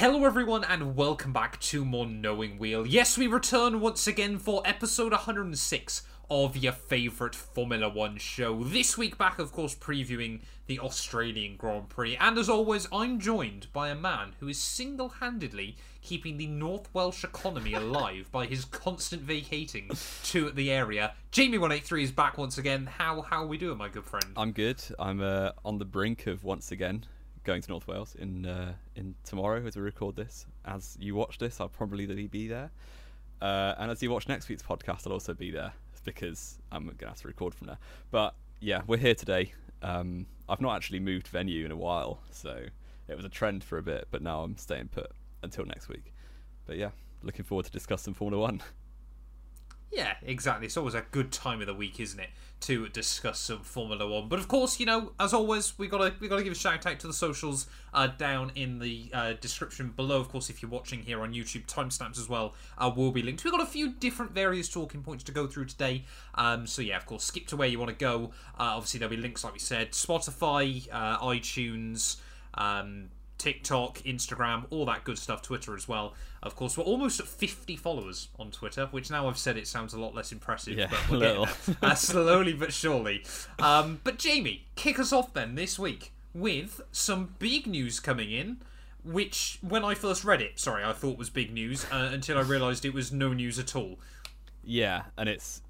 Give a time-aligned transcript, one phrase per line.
[0.00, 2.86] Hello, everyone, and welcome back to more Knowing Wheel.
[2.86, 8.64] Yes, we return once again for episode 106 of your favourite Formula One show.
[8.64, 12.16] This week, back, of course, previewing the Australian Grand Prix.
[12.16, 16.88] And as always, I'm joined by a man who is single handedly keeping the North
[16.94, 19.90] Welsh economy alive by his constant vacating
[20.22, 21.12] to the area.
[21.30, 22.86] Jamie183 is back once again.
[22.86, 24.32] How, how are we doing, my good friend?
[24.34, 24.82] I'm good.
[24.98, 27.04] I'm uh, on the brink of once again
[27.44, 30.46] going to North Wales in uh, in tomorrow as we record this.
[30.64, 32.70] As you watch this, I'll probably be there.
[33.40, 35.72] Uh, and as you watch next week's podcast, I'll also be there
[36.04, 37.78] because I'm going to have to record from there.
[38.10, 39.52] But yeah, we're here today.
[39.82, 42.64] Um, I've not actually moved venue in a while, so
[43.08, 45.10] it was a trend for a bit, but now I'm staying put
[45.42, 46.12] until next week.
[46.66, 46.90] But yeah,
[47.22, 48.62] looking forward to discuss some Formula One.
[49.90, 50.66] Yeah, exactly.
[50.66, 54.28] It's always a good time of the week, isn't it, to discuss some Formula One.
[54.28, 57.00] But of course, you know, as always, we gotta we gotta give a shout out
[57.00, 60.20] to the socials uh, down in the uh, description below.
[60.20, 63.42] Of course, if you're watching here on YouTube, timestamps as well uh, will be linked.
[63.42, 66.04] We've got a few different various talking points to go through today.
[66.36, 68.30] Um, so yeah, of course, skip to where you want to go.
[68.58, 72.16] Uh, obviously, there'll be links, like we said, Spotify, uh, iTunes.
[72.54, 73.08] Um,
[73.40, 76.14] TikTok, Instagram, all that good stuff, Twitter as well.
[76.42, 79.94] Of course, we're almost at 50 followers on Twitter, which now I've said it sounds
[79.94, 81.48] a lot less impressive, yeah, but we're little.
[81.82, 83.24] uh, slowly but surely.
[83.58, 88.58] Um, but Jamie, kick us off then this week with some big news coming in.
[89.02, 92.42] Which, when I first read it, sorry, I thought was big news uh, until I
[92.42, 93.98] realised it was no news at all.
[94.62, 95.62] Yeah, and it's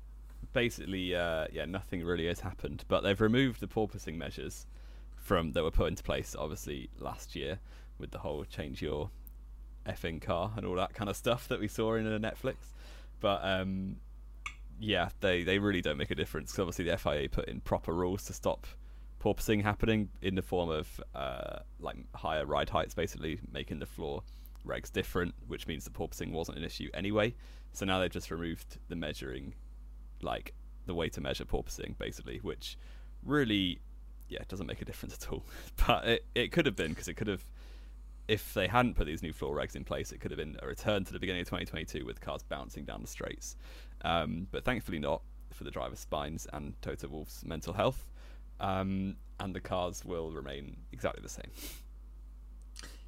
[0.53, 4.67] basically uh, yeah nothing really has happened, but they've removed the porpoising measures
[5.31, 7.61] from that were put into place obviously last year
[7.99, 9.11] with the whole change your
[9.87, 12.57] effing car and all that kind of stuff that we saw in the Netflix.
[13.21, 13.99] But um,
[14.81, 17.93] yeah, they they really don't make a difference because obviously the FIA put in proper
[17.93, 18.67] rules to stop
[19.23, 24.25] porpoising happening in the form of uh, like higher ride heights, basically making the floor
[24.67, 27.33] regs different, which means the porpoising wasn't an issue anyway.
[27.73, 29.55] So now they've just removed the measuring,
[30.23, 30.55] like
[30.87, 32.77] the way to measure porpoising, basically, which
[33.23, 33.79] really
[34.31, 35.45] yeah, it doesn't make a difference at all.
[35.87, 37.45] But it, it could have been because it could have,
[38.29, 40.67] if they hadn't put these new floor regs in place, it could have been a
[40.67, 43.57] return to the beginning of 2022 with cars bouncing down the straights.
[44.03, 48.07] Um, but thankfully not for the driver's spines and Toto Wolff's mental health.
[48.61, 51.51] Um, and the cars will remain exactly the same.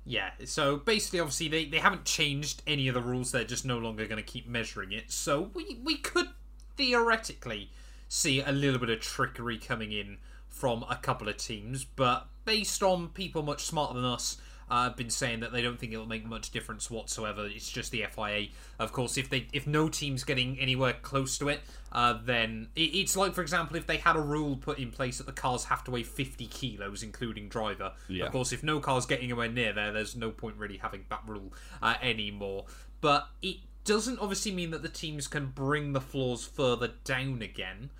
[0.04, 3.30] Yeah, so basically, obviously, they, they haven't changed any of the rules.
[3.30, 5.12] They're just no longer going to keep measuring it.
[5.12, 6.28] So we, we could
[6.76, 7.70] theoretically
[8.08, 10.18] see a little bit of trickery coming in
[10.52, 14.36] from a couple of teams, but based on people much smarter than us
[14.70, 17.46] uh, have been saying that they don't think it'll make much difference whatsoever.
[17.46, 18.48] It's just the FIA.
[18.78, 22.94] Of course, if they if no team's getting anywhere close to it, uh, then it,
[22.94, 25.64] it's like, for example, if they had a rule put in place that the cars
[25.64, 27.92] have to weigh 50 kilos, including driver.
[28.08, 28.26] Yeah.
[28.26, 31.20] Of course, if no car's getting anywhere near there, there's no point really having that
[31.26, 31.52] rule
[31.82, 32.66] uh, anymore.
[33.00, 37.90] But it doesn't obviously mean that the teams can bring the floors further down again.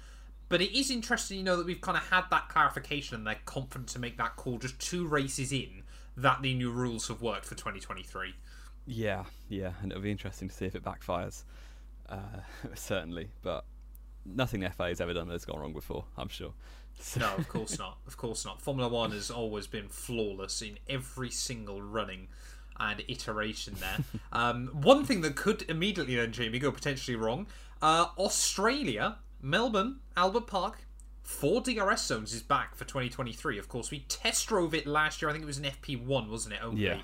[0.52, 3.40] But it is interesting, you know, that we've kind of had that clarification and they're
[3.46, 5.82] confident to make that call just two races in
[6.14, 8.34] that the new rules have worked for 2023.
[8.84, 11.44] Yeah, yeah, and it'll be interesting to see if it backfires.
[12.06, 12.18] Uh,
[12.74, 13.64] certainly, but
[14.26, 16.04] nothing the FIA has ever done that's gone wrong before.
[16.18, 16.52] I'm sure.
[17.00, 17.20] So.
[17.20, 18.00] No, of course not.
[18.06, 18.60] Of course not.
[18.60, 22.28] Formula One has always been flawless in every single running
[22.78, 24.04] and iteration there.
[24.32, 27.46] um, one thing that could immediately then, Jamie, go potentially wrong
[27.80, 30.86] uh, Australia Melbourne, Albert Park,
[31.20, 33.58] four DRS zones is back for 2023.
[33.58, 35.28] Of course, we test drove it last year.
[35.28, 36.60] I think it was an FP1, wasn't it?
[36.62, 36.84] Only.
[36.84, 37.00] Yeah.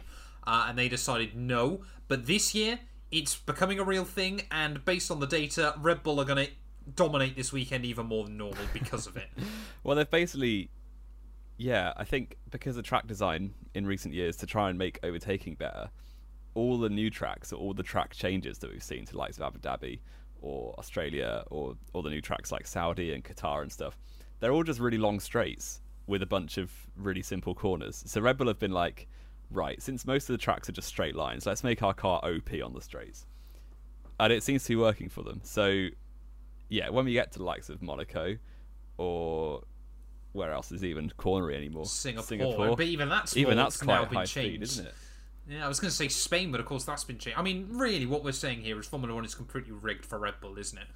[0.47, 1.83] Uh, and they decided no.
[2.07, 2.79] But this year,
[3.11, 4.43] it's becoming a real thing.
[4.53, 6.53] And based on the data, Red Bull are going to
[6.95, 9.29] dominate this weekend even more than normal because of it.
[9.83, 10.71] well, they've basically.
[11.61, 15.57] Yeah, I think because of track design in recent years to try and make overtaking
[15.57, 15.91] better,
[16.55, 19.39] all the new tracks or all the track changes that we've seen to the likes
[19.39, 19.99] of Abu Dhabi
[20.41, 23.99] or Australia or all the new tracks like Saudi and Qatar and stuff,
[24.41, 28.03] they're all just really long straights with a bunch of really simple corners.
[28.07, 29.09] So Red Bull have been like,
[29.51, 32.51] right, since most of the tracks are just straight lines, let's make our car OP
[32.65, 33.27] on the straights.
[34.21, 35.41] And it seems to be working for them.
[35.45, 35.89] So,
[36.69, 38.37] yeah, when we get to the likes of Monaco
[38.97, 39.63] or
[40.33, 41.87] where else is even cornery anymore?
[41.87, 42.27] Singapore.
[42.27, 42.77] Singapore.
[42.77, 44.31] But even that's even that's quite high changed.
[44.31, 44.95] speed, isn't it?
[45.49, 47.39] Yeah, I was going to say Spain, but of course that's been changed.
[47.39, 50.35] I mean, really, what we're saying here is Formula One is completely rigged for Red
[50.41, 50.87] Bull, isn't it?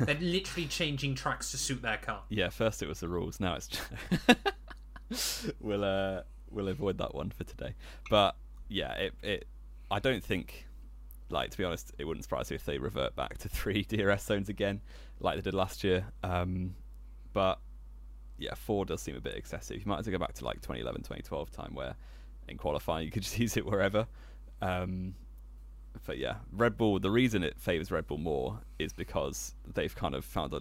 [0.00, 2.22] They're literally changing tracks to suit their car.
[2.28, 3.70] Yeah, first it was the rules, now it's.
[5.60, 7.74] we'll uh, we'll avoid that one for today.
[8.10, 8.36] But
[8.68, 9.48] yeah, it it.
[9.90, 10.66] I don't think,
[11.30, 14.22] like to be honest, it wouldn't surprise me if they revert back to three DRS
[14.22, 14.80] zones again,
[15.20, 16.06] like they did last year.
[16.22, 16.74] Um,
[17.32, 17.58] but
[18.38, 19.76] yeah, four does seem a bit excessive.
[19.76, 21.94] You might have to go back to like 2011, 2012 time where
[22.48, 24.06] in qualifying you could just use it wherever.
[24.60, 25.14] Um,
[26.06, 26.98] but yeah, Red Bull.
[26.98, 30.60] The reason it favors Red Bull more is because they've kind of found a,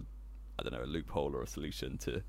[0.59, 2.21] I don't know, a loophole or a solution to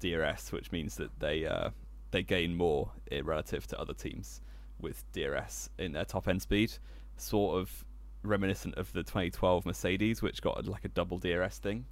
[0.00, 1.70] DRS, which means that they uh,
[2.10, 2.90] they gain more
[3.22, 4.40] relative to other teams
[4.80, 6.72] with DRS in their top end speed,
[7.16, 7.84] sort of
[8.22, 11.84] reminiscent of the 2012 Mercedes, which got like a double DRS thing,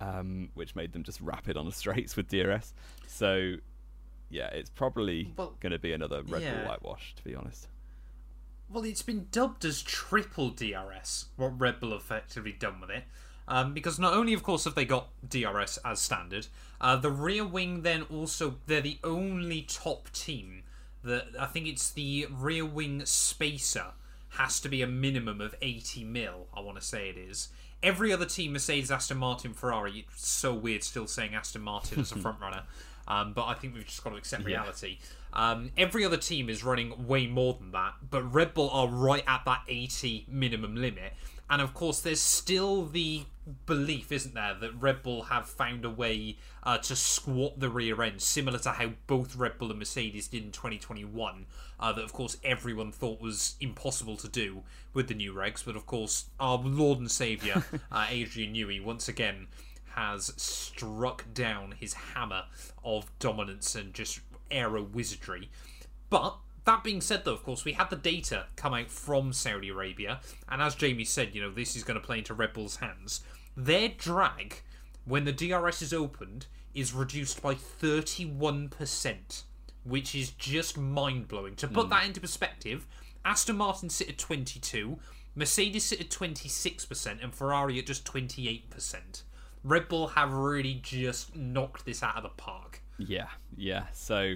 [0.00, 2.74] um, which made them just rapid on the straights with DRS.
[3.06, 3.56] So
[4.30, 6.54] yeah, it's probably well, going to be another Red yeah.
[6.54, 7.68] Bull whitewash, to be honest.
[8.70, 13.04] Well, it's been dubbed as triple DRS, what Red Bull effectively done with it.
[13.48, 16.46] Um, because not only, of course, have they got DRS as standard,
[16.80, 20.62] uh, the rear wing then also, they're the only top team
[21.02, 23.86] that, I think it's the rear wing spacer
[24.34, 27.48] has to be a minimum of 80 mil, I want to say it is.
[27.82, 32.12] Every other team, Mercedes, Aston Martin, Ferrari, it's so weird still saying Aston Martin as
[32.12, 32.62] a front runner.
[33.10, 34.98] Um, but I think we've just got to accept reality.
[35.34, 35.50] Yeah.
[35.50, 39.24] Um, every other team is running way more than that, but Red Bull are right
[39.26, 41.14] at that 80 minimum limit.
[41.50, 43.24] And of course, there's still the
[43.66, 48.00] belief, isn't there, that Red Bull have found a way uh, to squat the rear
[48.00, 51.46] end, similar to how both Red Bull and Mercedes did in 2021.
[51.80, 54.62] Uh, that, of course, everyone thought was impossible to do
[54.94, 55.64] with the new regs.
[55.64, 59.48] But, of course, our Lord and Saviour, uh, Adrian Newey, once again
[59.94, 62.44] has struck down his hammer
[62.84, 64.20] of dominance and just
[64.50, 65.50] aero wizardry.
[66.08, 69.68] But that being said, though, of course, we had the data come out from Saudi
[69.68, 72.76] Arabia, and as Jamie said, you know, this is going to play into Red Bull's
[72.76, 73.22] hands.
[73.56, 74.62] Their drag,
[75.04, 79.42] when the DRS is opened, is reduced by 31%,
[79.84, 81.56] which is just mind blowing.
[81.56, 81.90] To put mm.
[81.90, 82.86] that into perspective,
[83.24, 84.98] Aston Martin sit at 22,
[85.34, 89.22] Mercedes sit at 26%, and Ferrari at just 28%.
[89.62, 92.82] Red Bull have really just knocked this out of the park.
[92.98, 93.84] Yeah, yeah.
[93.92, 94.34] So,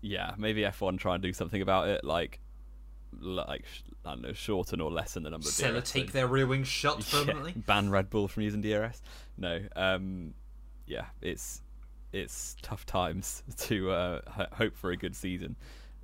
[0.00, 2.40] yeah, maybe F1 try and do something about it, like,
[3.20, 3.64] like
[4.04, 5.90] I don't know, shorten or lessen the number of DRS.
[5.90, 7.52] take their rear wing shut permanently.
[7.56, 9.02] Yeah, ban Red Bull from using DRS.
[9.36, 10.34] No, um,
[10.86, 11.62] yeah, it's
[12.12, 14.20] it's tough times to uh,
[14.52, 15.56] hope for a good season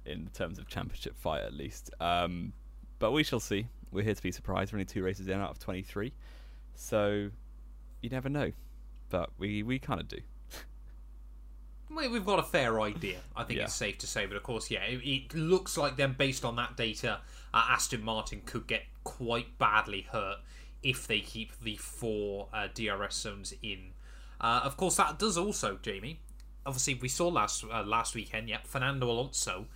[0.04, 1.90] in terms of championship fight at least.
[2.00, 2.52] Um,
[2.98, 3.68] but we shall see.
[3.90, 4.72] We're here to be surprised.
[4.72, 6.12] We're only two races in out of 23.
[6.74, 7.30] So
[8.04, 8.52] you never know,
[9.08, 10.18] but we we kind of do.
[11.88, 13.18] We've got a fair idea.
[13.36, 13.64] I think yeah.
[13.64, 16.56] it's safe to say, but of course, yeah, it, it looks like then, based on
[16.56, 17.20] that data,
[17.52, 20.38] uh, Aston Martin could get quite badly hurt
[20.82, 23.92] if they keep the four uh, DRS zones in.
[24.40, 26.20] Uh, of course, that does also, Jamie.
[26.66, 28.48] Obviously, we saw last uh, last weekend.
[28.48, 29.66] Yep, Fernando Alonso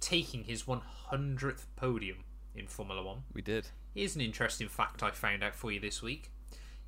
[0.00, 2.24] taking his 100th podium
[2.54, 3.24] in Formula One.
[3.32, 3.68] We did.
[3.94, 6.30] Here's an interesting fact I found out for you this week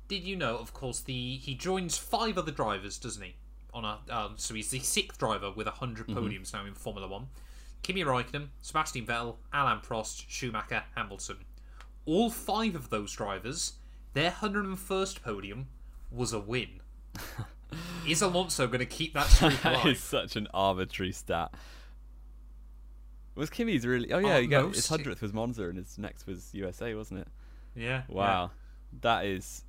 [0.09, 0.57] did you know?
[0.57, 3.35] Of course, the he joins five other drivers, doesn't he?
[3.73, 6.19] On a um, so he's the sixth driver with hundred mm-hmm.
[6.19, 7.27] podiums now in Formula One.
[7.81, 11.37] Kimi Raikkonen, Sebastian Vettel, Alan Prost, Schumacher, Hamilton.
[12.05, 13.73] All five of those drivers,
[14.13, 15.67] their 101st podium
[16.11, 16.81] was a win.
[18.07, 19.83] is Alonso going to keep that streak alive?
[19.83, 21.53] that is such an arbitrary stat.
[23.35, 24.11] Was Kimi's really?
[24.11, 27.27] Oh yeah, uh, got, his hundredth was Monza and his next was USA, wasn't it?
[27.75, 28.01] Yeah.
[28.09, 28.97] Wow, yeah.
[29.01, 29.63] that is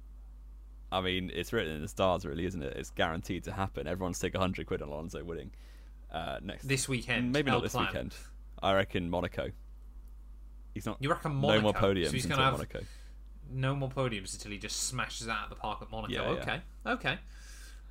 [0.93, 2.77] I mean, it's written in the stars, really, isn't it?
[2.77, 3.87] It's guaranteed to happen.
[3.87, 5.51] Everyone's take hundred quid on Alonso winning
[6.13, 7.33] uh, next this weekend.
[7.33, 7.87] Maybe not this plan.
[7.87, 8.15] weekend.
[8.63, 9.51] I reckon Monaco.
[10.75, 10.97] He's not.
[11.01, 11.57] You reckon Monaco?
[11.57, 12.81] No more podiums so he's until have Monaco.
[13.53, 16.13] No more podiums until he just smashes out of the park at Monaco.
[16.13, 16.93] Yeah, okay, yeah.
[16.93, 17.19] okay.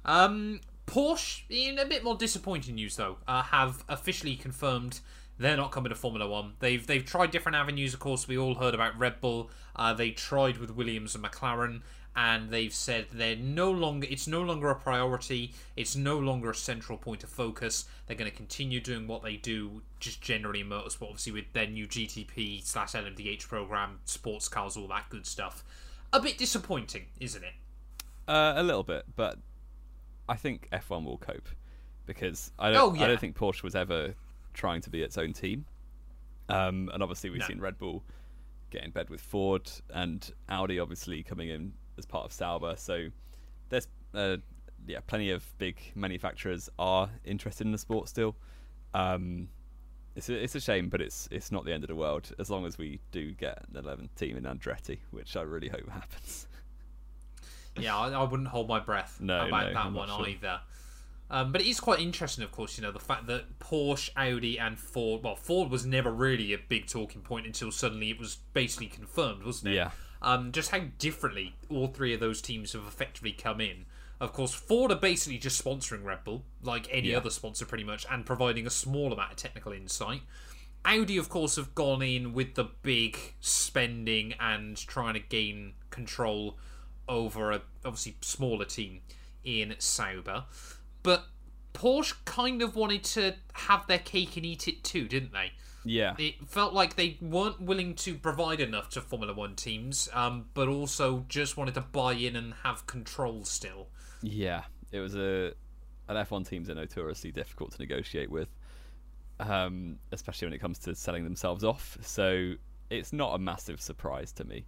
[0.05, 5.01] Um, Porsche, in a bit more disappointing news though, uh, have officially confirmed
[5.37, 6.53] they're not coming to Formula One.
[6.59, 7.93] They've they've tried different avenues.
[7.93, 9.49] Of course, we all heard about Red Bull.
[9.75, 11.81] Uh, they tried with Williams and McLaren
[12.19, 15.53] and they've said they're no longer it's no longer a priority.
[15.77, 17.85] It's no longer a central point of focus.
[18.05, 21.67] They're going to continue doing what they do just generally in motorsport obviously with their
[21.67, 25.63] new gtp slash lmdh program sports cars all that good stuff.
[26.11, 27.53] A bit disappointing isn't it?
[28.27, 29.39] Uh, a little bit but
[30.27, 31.49] i think f1 will cope
[32.05, 33.05] because i don't, oh, yeah.
[33.05, 34.13] I don't think porsche was ever
[34.53, 35.65] trying to be its own team.
[36.49, 37.47] Um, and obviously we've no.
[37.47, 38.03] seen red bull
[38.71, 42.75] get in bed with ford and audi obviously coming in as part of Sauber.
[42.77, 43.09] So
[43.69, 44.37] there's uh,
[44.87, 48.35] yeah, plenty of big manufacturers are interested in the sport still.
[48.93, 49.49] Um,
[50.15, 52.49] it's a, it's a shame, but it's it's not the end of the world as
[52.49, 56.47] long as we do get an 11th team in Andretti, which I really hope happens.
[57.77, 60.27] yeah, I, I, wouldn't hold my breath no, about no, that I'm one sure.
[60.27, 60.61] either.
[61.31, 64.57] Um, but it is quite interesting, of course, you know, the fact that Porsche, Audi,
[64.57, 65.23] and Ford.
[65.23, 69.43] Well, Ford was never really a big talking point until suddenly it was basically confirmed,
[69.43, 69.75] wasn't it?
[69.75, 69.91] Yeah.
[70.21, 73.85] Um, just how differently all three of those teams have effectively come in.
[74.19, 77.17] Of course, Ford are basically just sponsoring Red Bull, like any yeah.
[77.17, 80.21] other sponsor, pretty much, and providing a small amount of technical insight.
[80.83, 86.57] Audi, of course, have gone in with the big spending and trying to gain control
[87.07, 89.01] over a obviously smaller team
[89.43, 90.45] in Sauber.
[91.01, 91.25] But
[91.73, 95.53] Porsche kind of wanted to have their cake and eat it too, didn't they?
[95.85, 96.15] Yeah.
[96.17, 100.67] It felt like they weren't willing to provide enough to Formula One teams, um, but
[100.67, 103.87] also just wanted to buy in and have control still.
[104.21, 105.53] Yeah, it was a
[106.09, 108.49] an F1 teams are notoriously difficult to negotiate with,
[109.39, 111.97] um, especially when it comes to selling themselves off.
[112.01, 112.55] So
[112.89, 114.65] it's not a massive surprise to me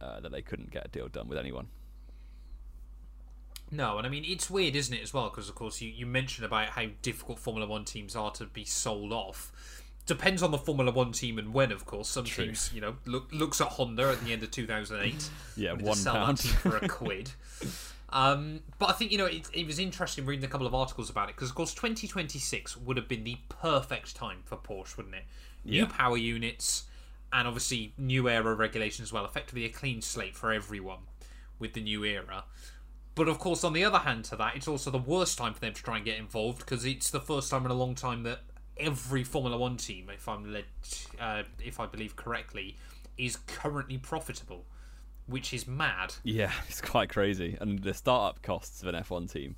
[0.00, 1.68] uh, that they couldn't get a deal done with anyone.
[3.70, 5.30] No, and I mean it's weird, isn't it, as well?
[5.30, 8.64] Because of course you, you mentioned about how difficult Formula One teams are to be
[8.64, 9.52] sold off.
[10.06, 12.08] Depends on the Formula One team and when, of course.
[12.08, 12.46] Some True.
[12.46, 15.30] teams, you know, look looks at Honda at the end of two thousand eight.
[15.56, 16.40] Yeah, one sell pound.
[16.40, 17.30] for a quid.
[18.12, 21.10] Um, but I think you know it, it was interesting reading a couple of articles
[21.10, 25.14] about it because of course 2026 would have been the perfect time for Porsche, wouldn't
[25.14, 25.24] it?
[25.64, 26.84] New power units
[27.32, 29.24] and obviously new era regulations as well.
[29.24, 31.00] Effectively a clean slate for everyone
[31.60, 32.44] with the new era.
[33.20, 35.60] But of course, on the other hand to that, it's also the worst time for
[35.60, 38.22] them to try and get involved because it's the first time in a long time
[38.22, 38.40] that
[38.78, 40.64] every Formula One team, if I'm led,
[41.20, 42.78] uh, if I believe correctly,
[43.18, 44.64] is currently profitable,
[45.26, 46.14] which is mad.
[46.24, 49.56] Yeah, it's quite crazy, and the startup costs of an F1 team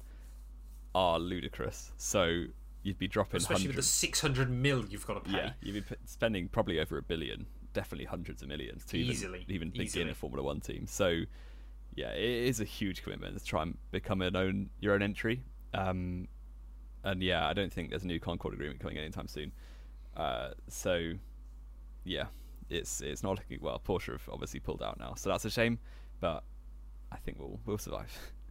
[0.92, 1.92] are ludicrous.
[1.96, 2.46] So
[2.82, 5.36] you'd be dropping especially with the 600 mil you've got to pay.
[5.36, 9.44] Yeah, you'd be p- spending probably over a billion, definitely hundreds of millions to Easily,
[9.46, 10.88] even, even begin a Formula One team.
[10.88, 11.20] So,
[11.94, 15.42] yeah, it is a huge commitment to try and become an own your own entry.
[15.74, 16.28] Um,
[17.04, 19.52] and yeah, I don't think there's a new Concord agreement coming anytime soon.
[20.16, 21.12] Uh, so,
[22.04, 22.26] yeah,
[22.70, 23.80] it's it's not looking well.
[23.84, 25.78] Porsche have obviously pulled out now, so that's a shame.
[26.20, 26.44] But
[27.10, 28.16] I think we'll we'll survive.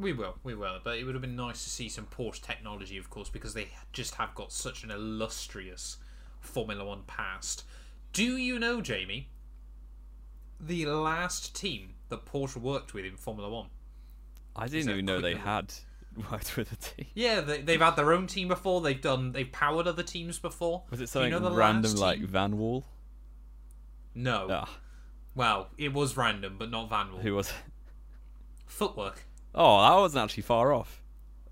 [0.00, 0.78] We will, we will.
[0.84, 3.66] But it would have been nice to see some Porsche technology, of course, because they
[3.92, 5.96] just have got such an illustrious
[6.38, 7.64] Formula One past.
[8.12, 9.30] Do you know, Jamie,
[10.60, 13.66] the last team that Porsche worked with in Formula One?
[14.56, 15.72] I didn't even know they had
[16.30, 17.06] worked with a team.
[17.14, 18.80] Yeah, they, they've had their own team before.
[18.80, 20.82] They've done, they've powered other teams before.
[20.90, 22.20] Was it Do you something know random like?
[22.20, 22.84] Vanwall?
[24.14, 24.48] No.
[24.50, 24.68] Ah,
[25.34, 27.20] Well, it was random, but not Vanwall.
[27.20, 27.52] who was?
[28.66, 29.24] Footwork.
[29.54, 31.02] Oh, that wasn't actually far off.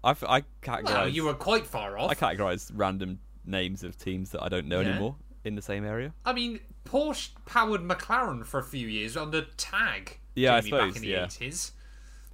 [0.05, 0.85] I I categorized.
[0.85, 2.11] Well, you were quite far off.
[2.11, 4.91] I categorized random names of teams that I don't know Yeah.
[4.91, 6.13] anymore in the same area.
[6.25, 10.19] I mean, Porsche powered McLaren for a few years under TAG.
[10.35, 11.27] Yeah, I Jamie, back suppose, in the yeah.
[11.27, 11.71] 80s.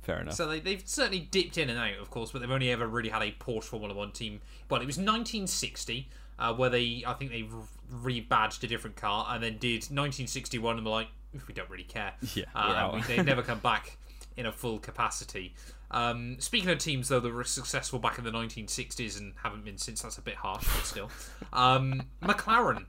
[0.03, 0.35] Fair enough.
[0.35, 3.09] So they, they've certainly dipped in and out, of course, but they've only ever really
[3.09, 4.41] had a Porsche Formula One team.
[4.69, 7.47] Well, it was 1960, uh, where they, I think they
[7.93, 11.09] rebadged a different car, and then did 1961, and were like,
[11.47, 12.13] we don't really care.
[12.35, 12.95] Yeah, uh, we're and out.
[12.95, 13.97] we- they've never come back
[14.37, 15.55] in a full capacity.
[15.91, 19.77] Um, speaking of teams, though, that were successful back in the 1960s and haven't been
[19.79, 21.11] since, that's a bit harsh, but still.
[21.53, 22.87] Um, McLaren.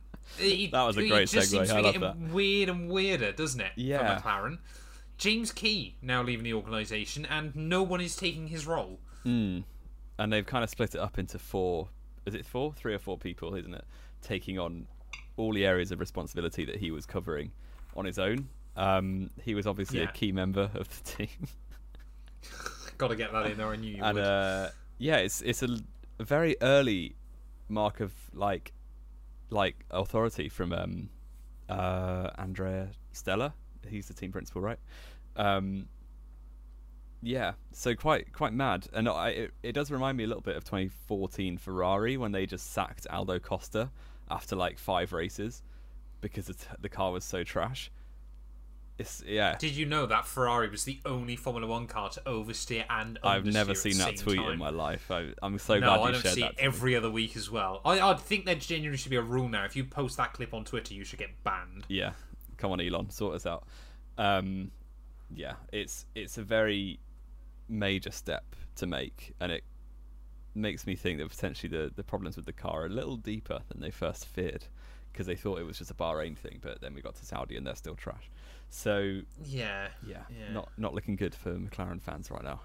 [0.72, 2.18] That was a great segue, I love getting that.
[2.34, 3.72] weird and weirder, doesn't it?
[3.76, 4.20] Yeah.
[4.20, 4.58] McLaren.
[5.18, 9.00] James Key now leaving the organisation, and no one is taking his role.
[9.26, 9.64] Mm.
[10.18, 11.90] And they've kind of split it up into four.
[12.26, 12.74] Is it four?
[12.74, 13.86] Three or four people, isn't it?
[14.22, 14.88] Taking on
[15.38, 17.52] all the areas of responsibility that he was covering
[17.96, 18.48] on his own.
[18.76, 20.10] Um, he was obviously Yeah.
[20.10, 21.48] a key member of the team.
[22.98, 23.68] Got to get that in there.
[23.68, 24.24] I knew you and would.
[24.24, 25.78] uh, yeah, it's it's a,
[26.20, 27.16] a very early
[27.70, 28.72] mark of like
[29.54, 31.10] like authority from um,
[31.70, 33.54] uh, Andrea Stella.
[33.88, 34.80] He's the team principal, right?
[35.36, 35.88] Um,
[37.22, 40.58] yeah, so quite quite mad, and I, it, it does remind me a little bit
[40.58, 43.90] of 2014 Ferrari when they just sacked Aldo Costa
[44.30, 45.64] after like five races
[46.20, 47.92] because the, t- the car was so trash.
[48.98, 49.56] It's yeah.
[49.58, 53.44] Did you know that Ferrari was the only Formula One car to oversteer and I've
[53.44, 54.52] understeer never at seen that tweet time?
[54.52, 55.10] in my life.
[55.10, 56.52] I, I'm so no, glad I you don't shared see that.
[56.52, 57.82] it every other week as well.
[57.84, 59.66] I, I think there genuinely should be a rule now.
[59.66, 61.86] If you post that clip on Twitter, you should get banned.
[61.88, 62.12] Yeah,
[62.58, 63.66] come on, Elon, sort us out.
[64.18, 64.70] Um,
[65.34, 67.00] yeah, it's it's a very
[67.68, 69.64] major step to make, and it
[70.56, 73.62] makes me think that potentially the the problems with the car are a little deeper
[73.70, 74.66] than they first feared,
[75.14, 77.56] because they thought it was just a Bahrain thing, but then we got to Saudi
[77.56, 78.30] and they're still trash.
[78.70, 79.90] So Yeah.
[80.06, 80.52] yeah, Yeah.
[80.52, 82.62] not not looking good for McLaren fans right now.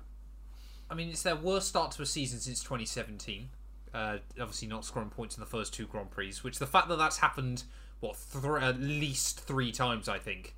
[0.91, 3.51] I mean, it's their worst start to a season since 2017.
[3.93, 6.97] Uh, obviously, not scoring points in the first two Grand Prix, which the fact that
[6.97, 7.65] that's happened,
[8.01, 10.57] what, th- at least three times, I think,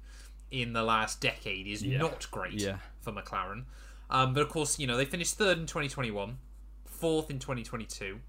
[0.50, 1.98] in the last decade is Yeah.
[1.98, 2.78] not great Yeah.
[3.00, 3.64] for McLaren.
[4.08, 6.38] Um, but of course, you know, they finished third in 2021,
[6.84, 8.20] fourth in 2022.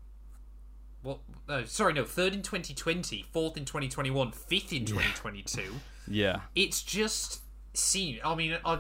[1.03, 1.20] What?
[1.50, 5.75] Uh, sorry, no, third in 2020, fourth in 2021, fifth in 2022
[6.08, 7.41] Yeah, it's just
[7.74, 8.20] seen.
[8.24, 8.79] I mean, I,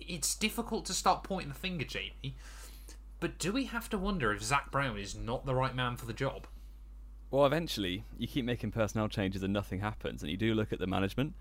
[0.00, 2.36] it's difficult to start pointing the finger, Jamie.
[3.18, 6.06] But do we have to wonder if Zak Brown is not the right man for
[6.06, 6.46] the job?
[7.30, 10.78] well, eventually you keep making personnel changes and nothing happens, and you do look at
[10.78, 11.34] the management.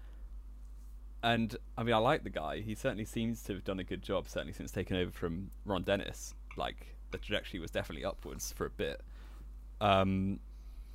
[1.24, 2.62] And I mean, I like the guy.
[2.62, 5.84] He certainly seems to have done a good job, certainly since taking over from Ron
[5.84, 6.34] Dennis.
[6.58, 9.02] Like the trajectory was definitely upwards for a bit.
[9.82, 10.40] Um,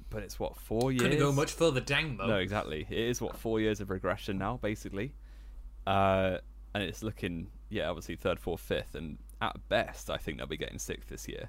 [0.08, 1.02] but it's what four years.
[1.02, 2.26] Couldn't go much further down though.
[2.26, 2.86] No, exactly.
[2.90, 5.14] It is what four years of regression now, basically.
[5.86, 6.38] Uh,
[6.74, 10.56] and it's looking, yeah, obviously third, fourth, fifth, and at best, I think they'll be
[10.56, 11.48] getting sixth this year.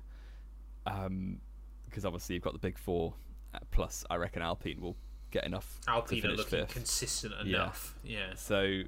[0.86, 1.40] Um,
[1.86, 3.14] because obviously you've got the big four,
[3.54, 4.96] uh, plus I reckon Alpine will
[5.32, 5.80] get enough.
[5.88, 6.74] Alpine to are looking fifth.
[6.74, 7.64] consistent Yeah.
[7.64, 7.96] enough.
[8.04, 8.34] Yeah.
[8.36, 8.84] So,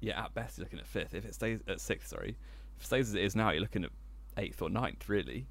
[0.00, 1.14] yeah, at best you're looking at fifth.
[1.14, 2.36] If it stays at sixth, sorry,
[2.76, 3.90] if it stays as it is now, you're looking at
[4.36, 5.46] eighth or ninth, really.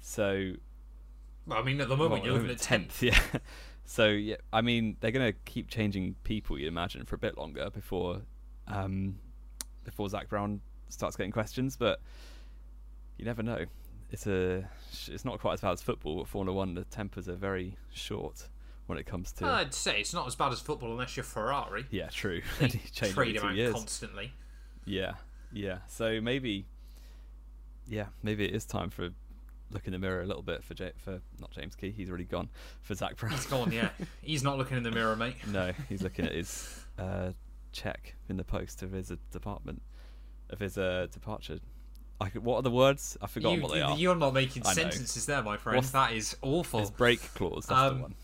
[0.00, 0.52] So
[1.48, 3.02] Well, I mean, at the moment well, you're looking at tenth.
[3.02, 3.18] Yeah.
[3.84, 7.70] So yeah, I mean they're gonna keep changing people, you'd imagine, for a bit longer
[7.70, 8.20] before,
[8.66, 9.18] um,
[9.84, 11.74] before Zak Brown starts getting questions.
[11.76, 12.00] But
[13.16, 13.64] you never know.
[14.10, 14.68] It's a,
[15.06, 18.48] it's not quite as bad as football, but Formula One the tempers are very short
[18.86, 19.46] when it comes to.
[19.46, 21.86] I'd say it's not as bad as football unless you're Ferrari.
[21.90, 22.42] yeah, true.
[22.58, 23.72] They trade every him out years.
[23.74, 24.32] constantly.
[24.84, 25.14] Yeah,
[25.52, 25.78] yeah.
[25.88, 26.66] So maybe,
[27.86, 29.10] yeah, maybe it is time for
[29.70, 31.90] look in the mirror a little bit for J- for not James Key.
[31.90, 32.48] He's already gone
[32.82, 33.32] for Zak Brown.
[33.32, 33.90] He's gone, yeah.
[34.22, 35.36] He's not looking in the mirror, mate.
[35.46, 37.32] no, he's looking at his uh,
[37.72, 39.82] check in the post of his uh, department
[40.50, 41.58] of his uh, departure.
[42.20, 43.16] I could, what are the words?
[43.22, 43.96] I forgot what they are.
[43.96, 45.76] you're not making sentences there, my friend.
[45.76, 46.80] What's- that is awful.
[46.80, 47.66] His break clause.
[47.66, 48.14] That's Um, the one.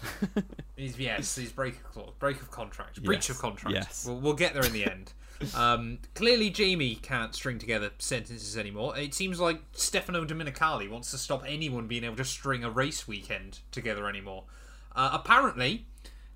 [0.76, 3.72] He's, yes, he's break of clause, break of contract, breach Yes, of contract.
[3.76, 4.04] yes.
[4.06, 5.12] We'll, we'll get there in the end.
[5.54, 8.96] Um, clearly, Jamie can't string together sentences anymore.
[8.96, 13.06] It seems like Stefano Domenicali wants to stop anyone being able to string a race
[13.06, 14.44] weekend together anymore.
[14.94, 15.86] Uh, apparently,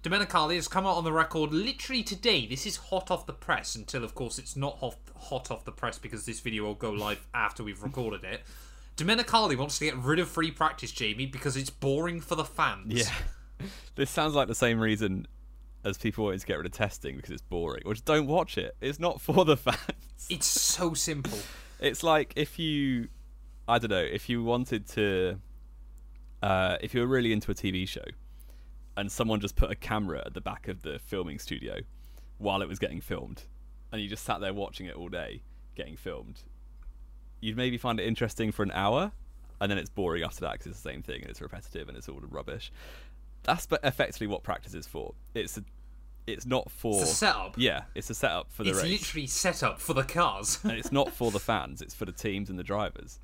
[0.03, 2.47] Domenicali has come out on the record literally today.
[2.47, 5.73] This is hot off the press until, of course, it's not hot, hot off the
[5.73, 8.43] press because this video will go live after we've recorded it.
[8.97, 12.93] Domenicali wants to get rid of free practice, Jamie, because it's boring for the fans.
[12.93, 15.27] Yeah, this sounds like the same reason
[15.85, 17.83] as people to get rid of testing because it's boring.
[17.87, 18.77] Or just don't watch it.
[18.81, 20.27] It's not for the fans.
[20.29, 21.39] It's so simple.
[21.81, 23.09] It's like if you,
[23.67, 25.39] I don't know, if you wanted to,
[26.43, 28.05] uh, if you were really into a TV show,
[28.97, 31.77] and someone just put a camera at the back of the filming studio
[32.39, 33.45] while it was getting filmed,
[33.93, 35.43] and you just sat there watching it all day
[35.77, 36.43] getting filmed,
[37.41, 39.13] you'd maybe find it interesting for an hour,
[39.61, 41.97] and then it's boring after that because it's the same thing and it's repetitive and
[41.97, 42.73] it's all rubbish.
[43.45, 45.15] That's but effectively what practice is for.
[45.35, 45.65] It's a,
[46.29, 47.55] it's not for It's a setup.
[47.57, 50.59] yeah, it's a setup for the It's race literally set up for the cars.
[50.63, 53.19] and it's not for the fans; it's for the teams and the drivers.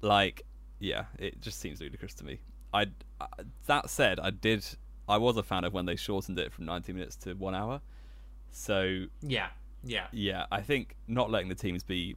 [0.00, 0.42] Like,
[0.78, 2.40] yeah, it just seems ludicrous to me.
[2.74, 2.86] I
[3.20, 3.26] uh,
[3.66, 4.64] that said, I did.
[5.08, 7.80] I was a fan of when they shortened it from 90 minutes to one hour.
[8.50, 9.48] So yeah,
[9.84, 10.06] yeah.
[10.12, 12.16] yeah, I think not letting the teams be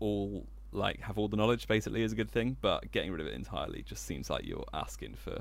[0.00, 3.26] all like have all the knowledge basically is a good thing, but getting rid of
[3.26, 5.32] it entirely just seems like you're asking for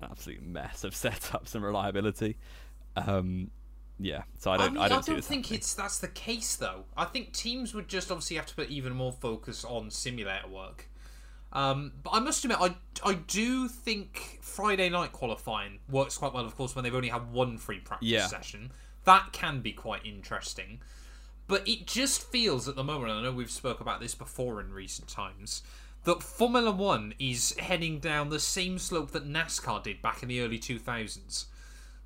[0.00, 2.36] an absolute mess of setups and reliability.
[2.96, 3.50] Um,
[3.98, 4.74] yeah, so I don't.
[4.74, 5.58] mean, I don't, see don't think happening.
[5.58, 6.84] it's that's the case though.
[6.96, 10.88] I think teams would just obviously have to put even more focus on simulator work.
[11.52, 16.44] Um, but I must admit, I I do think Friday night qualifying works quite well.
[16.44, 18.26] Of course, when they've only had one free practice Yeah.
[18.26, 18.70] session,
[19.04, 20.80] that can be quite interesting.
[21.46, 24.60] But it just feels at the moment, and I know we've spoke about this before
[24.60, 25.62] in recent times,
[26.04, 30.40] that Formula One is heading down the same slope that NASCAR did back in the
[30.42, 31.46] early 2000s.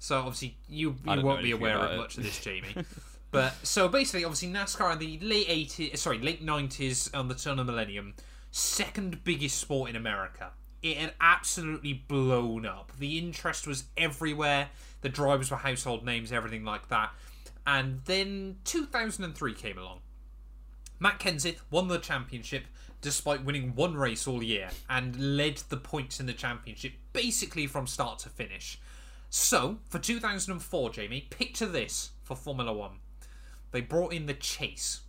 [0.02, 1.96] So obviously you, you won't be aware of it.
[1.96, 2.74] much of this, Jamie.
[3.30, 7.60] but so basically, obviously NASCAR in the late 80s, sorry, late 90s, on the turn
[7.60, 8.14] of the millennium,
[8.50, 10.50] second biggest sport in America.
[10.82, 12.90] It had absolutely blown up.
[12.98, 14.70] The interest was everywhere.
[15.02, 17.12] The drivers were household names, everything like that.
[17.64, 20.00] And then 2003 came along.
[20.98, 22.64] Matt Kenseth won the championship
[23.02, 27.86] despite winning one race all year and led the points in the championship basically from
[27.86, 28.80] start to finish.
[29.34, 32.98] So, for 2004, Jamie, picture this for Formula One.
[33.70, 35.00] They brought in the chase.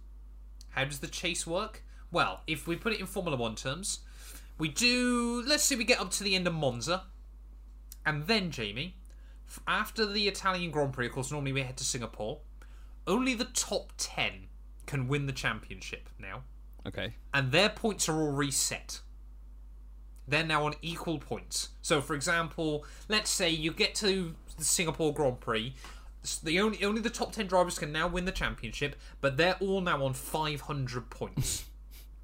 [0.70, 1.84] How does the chase work?
[2.10, 4.00] Well, if we put it in Formula One terms,
[4.58, 5.44] we do.
[5.46, 7.04] Let's say we get up to the end of Monza,
[8.06, 8.96] and then, Jamie,
[9.68, 12.40] after the Italian Grand Prix, of course, normally we head to Singapore,
[13.06, 14.48] only the top 10
[14.86, 16.44] can win the championship now
[16.86, 17.14] Okay.
[17.34, 19.02] and their points are all reset.
[20.28, 21.70] They're now on equal points.
[21.82, 25.76] So, for example, let's say you get to the Singapore Grand Prix.
[26.44, 29.82] The only only the top ten drivers can now win the championship, but they're all
[29.82, 31.66] now on 500 points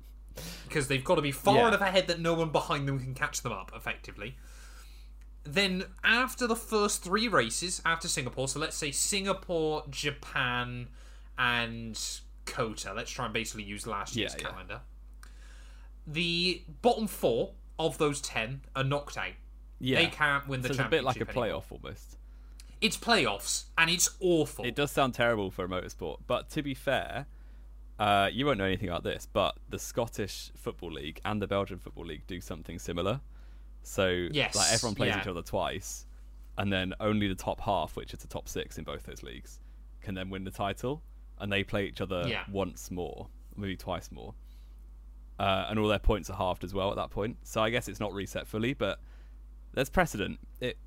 [0.67, 1.67] because they've got to be far Yeah.
[1.67, 4.37] enough ahead that no one behind them can catch them up effectively.
[5.43, 10.87] Then after the first three races after Singapore, so let's say Singapore, Japan,
[11.37, 11.99] and
[12.45, 12.93] COTA.
[12.93, 14.49] Let's try and basically use last year's Yeah, yeah.
[14.51, 14.81] calendar.
[16.07, 19.31] The bottom four of those ten are knocked out.
[19.79, 19.99] Yeah.
[19.99, 21.45] They can't win the so it's a bit like a anymore.
[21.61, 22.17] playoff almost.
[22.81, 24.65] It's playoffs, and it's awful.
[24.65, 27.25] It does sound terrible for a motorsport, but to be fair,
[27.97, 31.77] uh, you won't know anything about this, but the Scottish Football League and the Belgian
[31.79, 33.19] Football League do something similar.
[33.83, 35.21] So, Yes, like everyone plays yeah.
[35.21, 36.05] each other twice,
[36.57, 39.59] and then only the top half, which is the top six in both those leagues,
[40.01, 41.01] can then win the title,
[41.39, 42.43] and they play each other Yeah.
[42.51, 44.33] once more, maybe twice more.
[45.39, 47.37] Uh, and all their points are halved as well at that point.
[47.43, 48.99] So I guess it's not reset fully, but
[49.73, 50.37] there's precedent.
[50.59, 50.77] It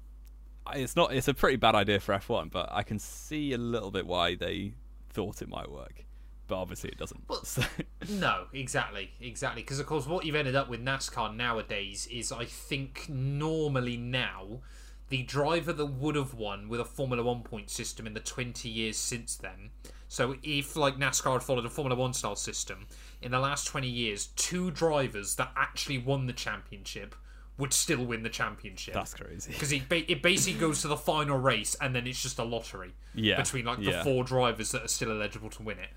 [0.74, 3.90] it's not it's a pretty bad idea for F1, but I can see a little
[3.90, 4.74] bit why they
[5.10, 6.04] thought it might work.
[6.48, 7.24] But obviously it doesn't.
[7.28, 7.62] Well- So-
[8.10, 9.62] No, exactly, exactly.
[9.62, 14.60] Because of course, what you've ended up with NASCAR nowadays is, I think, normally now,
[15.12, 18.70] the driver that would have won with a Formula One point system in the twenty
[18.70, 19.70] years since then.
[20.08, 22.86] So if like NASCAR had followed a Formula One style system
[23.20, 27.14] in the last twenty years, two drivers that actually won the championship
[27.58, 28.94] would still win the championship.
[28.94, 29.52] that's crazy.
[29.52, 32.42] because it, ba- it basically goes to the final race and then it's just a
[32.42, 34.02] lottery Yeah, between like the yeah.
[34.02, 35.90] four drivers that are still eligible to win it.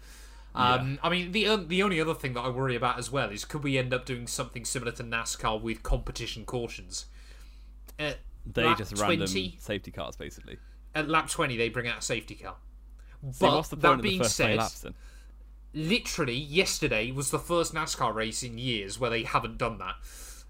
[0.53, 3.29] Um, I mean, the on- the only other thing that I worry about as well
[3.29, 7.05] is could we end up doing something similar to NASCAR with competition cautions?
[7.97, 10.57] At They lap just 20, random safety cars basically.
[10.93, 12.55] At lap twenty, they bring out a safety car.
[13.31, 14.85] So But that being said, laps
[15.73, 19.95] literally yesterday was the first NASCAR race in years where they haven't done that.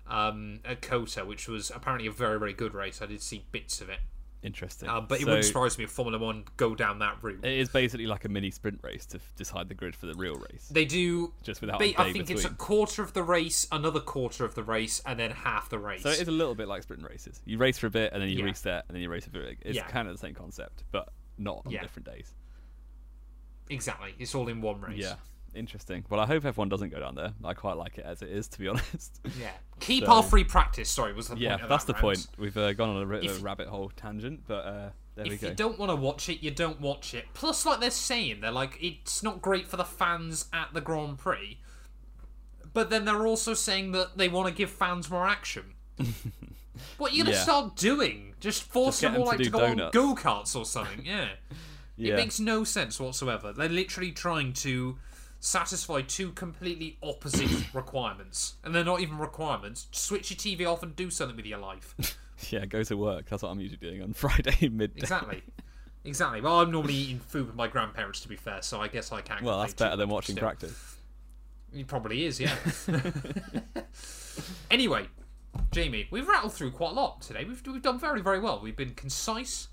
[0.08, 3.02] Um, at COTA, which was apparently a very very good race.
[3.02, 4.00] I did see bits of it.
[4.46, 4.88] Interesting.
[4.88, 7.44] Uh, but it So wouldn't surprise me if Formula One go down that route.
[7.44, 10.36] it is basically like a mini sprint race to decide the grid for the real
[10.36, 11.34] race, They do.
[11.44, 14.62] just without ba- I think it's a quarter of the race, another quarter of the
[14.64, 16.04] race, and then half the race.
[16.04, 17.42] So it is a little bit like sprint races.
[17.46, 18.46] You race for a bit and then you Yeah.
[18.46, 19.58] reset and then you race for a bit.
[19.62, 19.88] It's Yeah.
[19.88, 21.82] kind of the same concept, but not on Yeah.
[21.82, 22.34] different days.
[23.70, 24.14] exactly.
[24.20, 24.98] It's all in one race.
[25.02, 25.16] Yeah,
[25.56, 26.06] interesting.
[26.10, 27.34] Well, I hope everyone doesn't go down there.
[27.44, 29.20] I quite like it as it is, to be honest.
[29.40, 29.52] Yeah.
[29.80, 30.90] Keep So- our free practice.
[30.90, 32.04] Sorry, was the yeah, of that's that the round.
[32.18, 32.28] point.
[32.38, 35.34] We've uh, gone on a, ri- a rabbit hole tangent, but uh, there we go.
[35.36, 37.26] If you don't want to watch it, you don't watch it.
[37.34, 41.18] Plus, like they're saying, they're like, it's not great for the fans at the Grand
[41.18, 41.60] Prix.
[42.74, 45.76] But then they're also saying that they want to give fans more action.
[46.98, 47.44] what are you going to Yeah.
[47.44, 48.34] start doing?
[48.42, 49.98] Just force Just them all them to like to go donuts.
[49.98, 51.06] on go karts or something?
[51.06, 51.30] Yeah.
[51.96, 52.14] yeah.
[52.14, 53.54] It makes no sense whatsoever.
[53.54, 54.98] They're literally trying to
[55.46, 58.56] satisfy two completely opposite requirements.
[58.64, 59.88] And they're not even requirements.
[59.92, 61.96] Switch your TV off and do something with your life.
[62.50, 63.28] yeah, go to work.
[63.30, 65.00] That's what I'm usually doing on Friday midday.
[65.02, 65.44] Exactly.
[66.04, 66.42] Exactly.
[66.42, 69.22] Well, I'm normally eating food with my grandparents, to be fair, so I guess I
[69.22, 69.44] can't.
[69.44, 70.72] Well, that's better than watching but practice.
[71.72, 71.80] still.
[71.82, 72.56] It probably is, yeah.
[74.72, 75.08] anyway,
[75.72, 77.44] Jamie, we've rattled through quite a lot today.
[77.46, 78.60] We've, we've done very, very well.
[78.62, 79.68] We've been concise,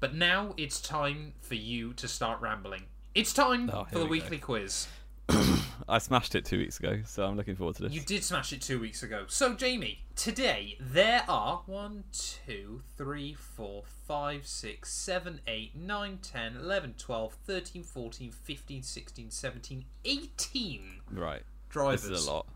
[0.00, 2.84] but now it's time for you to start rambling.
[3.14, 4.24] It's time Oh, for the we go.
[4.24, 4.88] weekly quiz.
[5.88, 7.92] I smashed it two weeks ago, so I'm looking forward to this.
[7.92, 9.24] You did smash it two weeks ago.
[9.28, 12.04] So, Jamie, today there are 1,
[12.46, 19.30] 2, 3, 4, 5, 6, 7, 8, 9, 10, 11, 12, 13, 14, 15, 16,
[19.30, 21.42] 17, 18 Right.
[21.68, 22.46] drivers This is a lot.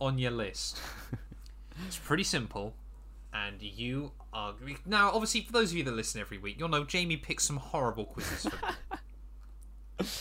[0.00, 0.80] on your list.
[1.86, 2.74] it's pretty simple.
[3.32, 4.54] And you are.
[4.86, 7.58] Now, obviously, for those of you that listen every week, you'll know Jamie picks some
[7.58, 10.06] horrible quizzes for me.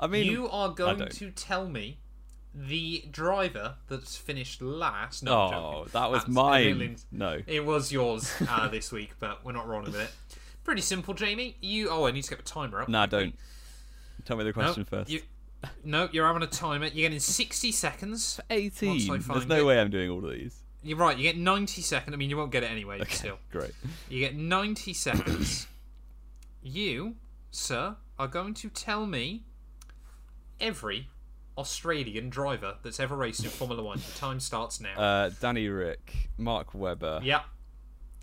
[0.00, 1.98] I mean, you are going to tell me
[2.54, 5.22] the driver that's finished last.
[5.22, 6.96] No, oh, that was mine.
[7.12, 7.38] No.
[7.46, 10.10] It was yours uh, this week, but we're not rolling with it.
[10.64, 11.56] Pretty simple, Jamie.
[11.60, 11.90] You.
[11.90, 12.88] Oh, I need to get the timer up.
[12.88, 13.34] Nah, don't.
[14.24, 15.10] Tell me the No, question first.
[15.10, 15.20] You,
[15.84, 16.86] no, you're having a timer.
[16.86, 18.40] You're getting 60 seconds.
[18.50, 19.20] 18.
[19.28, 19.64] There's no it.
[19.64, 20.56] way I'm doing all of these.
[20.82, 21.16] You're right.
[21.16, 22.14] You get 90 seconds.
[22.14, 23.00] I mean, you won't get it anyway.
[23.00, 23.72] Okay, Still, great.
[24.08, 25.66] you get 90 seconds.
[26.62, 27.16] you,
[27.50, 29.44] sir, are going to tell me
[30.60, 31.08] every
[31.58, 33.98] Australian driver that's ever raced in Formula One.
[33.98, 34.98] The time starts now.
[34.98, 37.42] Uh, Danny Rick, Mark Webber, yeah.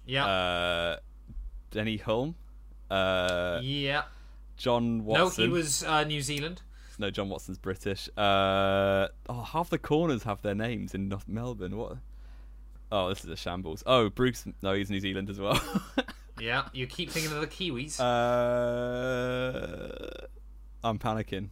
[0.05, 0.25] Yeah.
[0.25, 0.97] uh,
[1.71, 2.35] Denny Hulme,
[2.89, 4.03] uh, yeah.
[4.55, 5.43] John Watson.
[5.43, 6.61] No, he was uh, New Zealand.
[6.99, 8.09] No, John Watson's British.
[8.17, 11.77] Uh, oh, half the corners have their names in North Melbourne.
[11.77, 11.97] What?
[12.91, 13.83] Oh, this is a shambles.
[13.85, 14.45] Oh, Bruce.
[14.63, 15.61] No, he's New Zealand as well.
[16.39, 17.99] Yeah, you keep thinking of the Kiwis.
[17.99, 19.97] uh,
[20.83, 21.49] I'm panicking.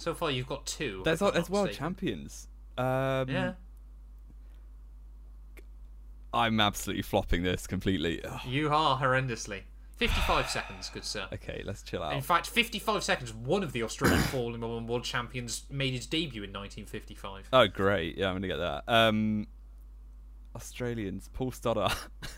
[0.00, 1.02] So far, you've got two.
[1.04, 1.74] There's there's world mistaken.
[1.74, 2.48] champions.
[2.78, 3.52] Um, Yeah,
[6.32, 8.24] I'm absolutely flopping this completely.
[8.24, 8.40] Ugh.
[8.46, 9.62] you are horrendously.
[9.96, 11.26] 55 seconds, good sir.
[11.30, 12.14] Okay, let's chill out.
[12.14, 16.44] In fact, 55 seconds, one of the Australian Formula One world champions made his debut
[16.44, 17.48] in 1955.
[17.52, 18.16] Oh, great.
[18.16, 18.84] Yeah, I'm gonna get that.
[18.88, 19.46] Um,
[20.56, 21.28] Australians.
[21.32, 21.94] Paul Stoddart.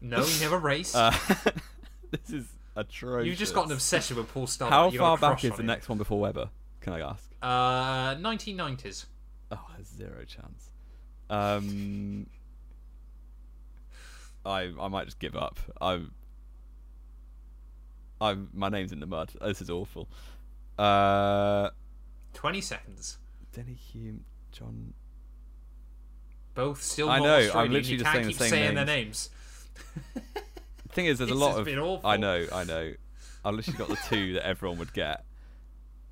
[0.00, 0.94] No, he never raced.
[0.96, 1.10] uh,
[2.10, 3.26] this is atrocious.
[3.26, 4.92] You've just got an obsession with Paul Stoddart.
[4.92, 5.66] How far back is the him.
[5.66, 6.50] next one before Webber?
[6.84, 7.30] Can I ask?
[7.40, 9.06] Uh, 1990s.
[9.50, 10.68] Oh, zero chance.
[11.30, 12.26] Um,
[14.44, 15.58] I I might just give up.
[15.80, 16.12] I'm
[18.20, 19.32] I'm my name's in the mud.
[19.40, 20.10] This is awful.
[20.78, 21.70] Uh,
[22.34, 23.16] 20 seconds.
[23.54, 24.18] Denny Hulme,
[24.52, 24.92] John.
[26.54, 28.84] Both still I know, I'm literally you just can't saying the keep same saying their
[28.84, 29.30] names.
[30.14, 30.24] names.
[30.90, 31.64] thing is, there's a lot of.
[31.64, 32.06] been awful.
[32.06, 32.92] I know, I know.
[33.42, 35.24] I literally got the two that everyone would get.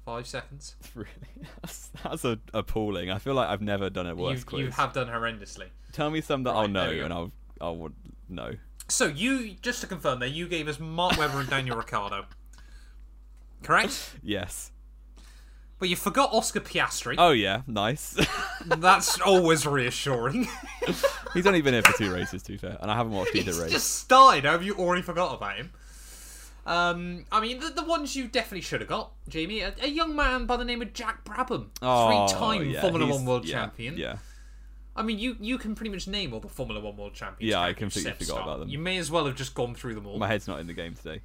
[0.04, 0.76] Five seconds.
[0.94, 1.08] Really,
[1.62, 3.10] that's, that's a, appalling.
[3.10, 4.60] I feel like I've never done a worse You, quiz.
[4.60, 5.68] you have done horrendously.
[5.92, 7.04] Tell me some that I'll know, there we go.
[7.04, 7.94] and I'll I'll would
[8.28, 8.52] know.
[8.88, 12.26] So you, just to confirm there, you gave us Mark Webber and Daniel Ricciardo.
[13.62, 14.16] Correct?
[14.22, 14.70] Yes.
[15.78, 17.16] But you forgot Oscar Piastri.
[17.18, 18.16] Oh yeah, nice.
[18.66, 20.46] That's always reassuring.
[21.34, 23.50] He's only been here for two races, to be fair, and I haven't watched either
[23.50, 23.72] He's race.
[23.72, 24.44] just started.
[24.44, 25.72] Have you already forgot about him?
[26.64, 29.60] Um, I mean, the, the ones you definitely should have got, Jamie.
[29.60, 33.24] A, a young man by the name of Jack Brabham, Oh, three-time yeah, Formula One
[33.24, 33.96] world yeah, champion.
[33.96, 34.18] Yeah.
[34.94, 37.50] I mean, you you can pretty much name all the Formula One world champions.
[37.50, 38.42] Yeah, I completely forgot start.
[38.42, 38.68] about them.
[38.68, 40.18] You may as well have just gone through them all.
[40.18, 41.22] My head's not in the game today.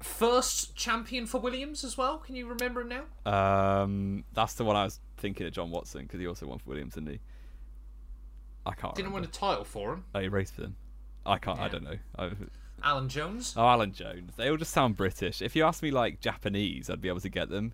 [0.00, 2.18] First champion for Williams as well.
[2.18, 2.88] Can you remember him
[3.24, 3.82] now?
[3.82, 6.70] Um, that's the one I was thinking of John Watson because he also won for
[6.70, 7.20] Williams, didn't he?
[8.66, 8.94] I can't.
[8.94, 9.22] Didn't remember.
[9.22, 10.04] win a title for him.
[10.14, 10.76] Oh, he raced for them.
[11.24, 11.58] I can't.
[11.58, 11.96] I don't know.
[12.18, 12.30] I,
[12.82, 13.54] Alan Jones.
[13.56, 14.32] oh, Alan Jones.
[14.36, 15.42] They all just sound British.
[15.42, 17.72] If you ask me like Japanese, I'd be able to get them.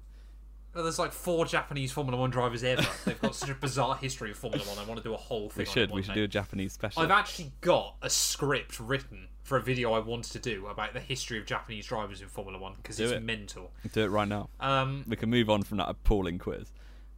[0.75, 2.85] Well, there's like four Japanese Formula One drivers ever.
[3.05, 4.77] They've got such a bizarre history of Formula One.
[4.79, 5.65] I want to do a whole thing.
[5.65, 5.91] We on should.
[5.93, 6.21] We should day.
[6.21, 7.03] do a Japanese special.
[7.03, 10.99] I've actually got a script written for a video I wanted to do about the
[11.01, 13.23] history of Japanese drivers in Formula One because it's it.
[13.23, 13.71] mental.
[13.93, 14.49] do it right now.
[14.59, 16.73] Um, We can move on from that appalling quiz.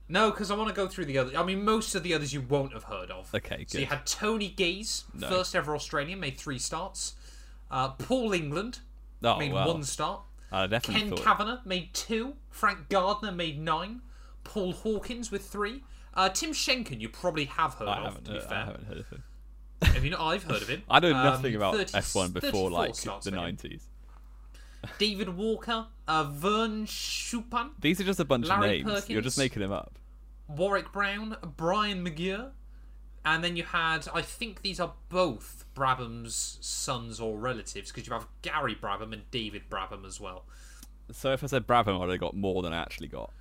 [0.09, 1.35] no, because I want to go through the other.
[1.39, 3.35] I mean, most of the others you won't have heard of.
[3.35, 5.29] Okay, So you had Tony Gaze, No.
[5.31, 7.15] first ever Australian, made three starts.
[7.71, 8.81] Uh, Paul England
[9.23, 10.23] Oh made well, one start.
[10.53, 11.25] I definitely Ken thought.
[11.25, 12.35] Kavanagh made two.
[12.51, 14.03] Frank Gardner made nine.
[14.45, 15.83] Paul Hawkins with three.
[16.15, 18.23] Uh, Tim Schenken, you probably have heard I of.
[18.25, 19.23] To be Heard, I haven't heard of him.
[19.83, 20.21] have you not?
[20.21, 20.83] I've heard of him.
[20.91, 23.87] I know Um, nothing about 30 F1 before like the nineties.
[24.99, 29.09] David Walker, uh, Vern Schuppan, These are just a bunch Larry of names.
[29.09, 29.99] You're just making them up.
[30.49, 32.51] Warwick Brown, Brian McGuire,
[33.27, 38.13] and then you had, I think these are both Brabham's sons or relatives, because you
[38.15, 40.45] have Gary Brabham and David Brabham as well.
[41.13, 43.33] So if I said Brabham, I'd have got more than I actually got.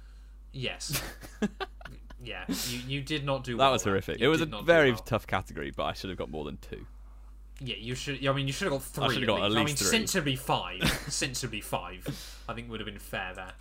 [0.52, 1.02] Yes.
[2.24, 3.71] yeah, you, you did not do That well.
[3.74, 4.19] was horrific.
[4.19, 5.00] It was a did not do very well.
[5.02, 6.86] tough category, but I should have got more than two.
[7.62, 8.26] Yeah, you should.
[8.26, 9.06] I mean, you should have got three.
[9.06, 9.88] I should've got at I mean, least three.
[9.88, 10.82] sensibly five.
[11.08, 12.06] sensibly five.
[12.50, 13.54] I think would have been fair there.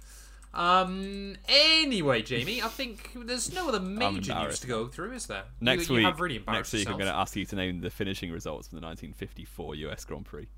[0.55, 1.37] Um.
[1.49, 5.45] Anyway, Jamie, I think there's no other major news to go through, is there?
[5.61, 7.81] Next you, week, you have really next week, I'm going to ask you to name
[7.81, 10.49] the finishing results from the 1954 US Grand Prix.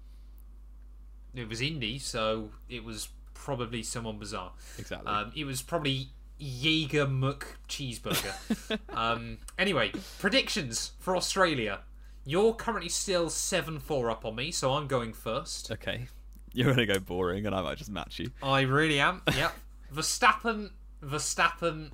[1.35, 4.53] It was Indy, so it was probably someone bizarre.
[4.79, 5.11] Exactly.
[5.11, 8.79] Um, it was probably Jaeger Muck cheeseburger.
[8.97, 11.81] um, anyway, predictions for Australia.
[12.25, 15.71] You're currently still seven four up on me, so I'm going first.
[15.71, 16.07] okay.
[16.53, 18.31] You're going to go boring, and I might just match you.
[18.43, 19.21] I really am.
[19.37, 19.53] Yep.
[19.97, 20.71] Verstappen,
[21.03, 21.91] Verstappen,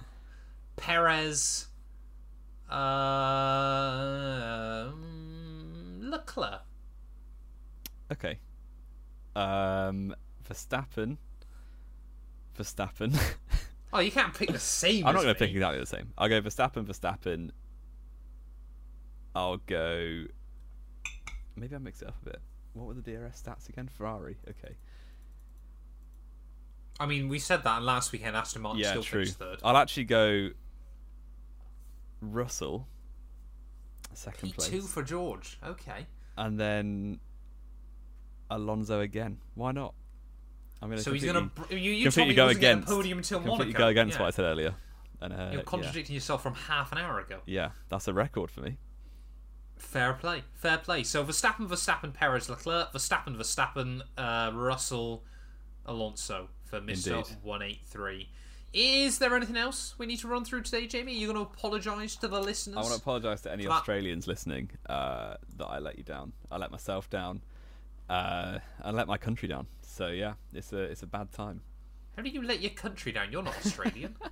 [0.75, 1.69] Perez,
[2.69, 3.31] uh,
[6.01, 6.63] Leclerc.
[8.11, 8.41] Okay.
[9.37, 10.17] Um,
[10.49, 11.19] Verstappen.
[12.59, 13.17] Verstappen.
[13.93, 15.07] Oh, you can't pick the same.
[15.07, 16.13] I'm not going to pick exactly the same.
[16.19, 17.51] I'll go Verstappen, Verstappen.
[19.35, 20.25] I'll go.
[21.57, 22.41] Maybe I'll mix it up a bit.
[22.73, 23.89] What were the DRS stats again?
[23.89, 24.39] Ferrari.
[24.49, 24.75] Okay.
[27.03, 28.37] I mean, we said that last weekend.
[28.37, 29.21] Aston Martin yeah, still true.
[29.23, 29.59] finished third.
[29.65, 30.51] I'll actually go
[32.21, 32.87] Russell,
[34.15, 35.59] second P place, two for George.
[35.67, 36.07] Okay.
[36.39, 37.19] and then
[38.51, 39.39] Alonso again.
[39.57, 39.95] Why not?
[40.81, 41.51] I'm going to So he's gonna.
[41.71, 43.79] You, you completely go against podium until completely Monaco.
[43.79, 44.23] go against yeah.
[44.23, 44.75] what I said earlier.
[45.21, 45.63] And uh, You're yeah.
[45.63, 47.41] contradicting yourself from half an hour ago.
[47.47, 48.77] yeah, that's a record for me.
[49.77, 51.03] Fair play, fair play.
[51.03, 55.25] So Verstappen, Verstappen, Perez, Leclerc, Verstappen, Verstappen, uh, Russell,
[55.85, 57.37] Alonso for Mister Indeed.
[57.43, 58.29] One Eight Three.
[58.73, 61.13] Is there anything else we need to run through today, Jamie?
[61.13, 62.79] Are you going to apologise to the listeners?
[62.79, 66.33] I want to apologise to any That- Australians listening uh, that I let you down.
[66.51, 67.43] I let myself down.
[68.09, 69.67] Uh, I let my country down.
[69.83, 71.61] So yeah, it's a it's a bad time.
[72.17, 73.31] How did you let your country down?
[73.31, 74.17] You're not Australian.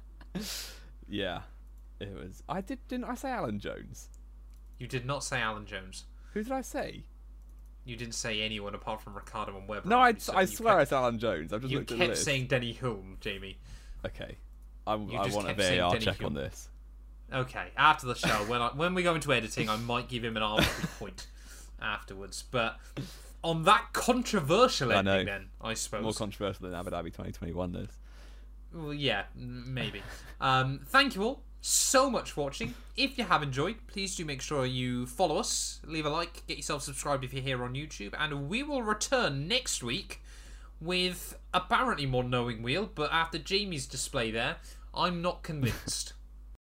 [1.12, 1.40] Yeah,
[1.98, 2.42] it was.
[2.48, 4.09] I did didn't I say Alan Jones?
[4.79, 6.05] you did not say Alan Jones.
[6.33, 7.03] Who did I say?
[7.90, 9.88] You didn't say anyone apart from Ricciardo and Webber.
[9.88, 11.53] No, I, So I swear I kept, said Alan Jones.
[11.53, 13.59] I've just you looked at the kept saying Denny Hulme, Jamie.
[14.07, 14.37] Okay,
[14.87, 16.26] I, I want a VAR Denny check Hulme.
[16.26, 16.68] on this.
[17.33, 20.37] Okay, after the show, when I, when we go into editing, I might give him
[20.37, 21.26] an arbitrary point
[21.83, 22.44] afterwards.
[22.48, 22.79] But
[23.42, 25.24] on that controversial I ending, know.
[25.24, 26.03] then I suppose.
[26.05, 27.88] More controversial than Abu Dhabi 2021 is.
[28.72, 30.00] well, yeah, maybe.
[30.40, 32.75] um, thank you all so much for watching.
[32.96, 36.57] If you have enjoyed, please do make sure you follow us, leave a like, get
[36.57, 40.23] yourself subscribed if you're here on YouTube, and we will return next week
[40.81, 44.57] with apparently more knowing wheel, but after Jamie's display there,
[44.94, 46.14] I'm not convinced.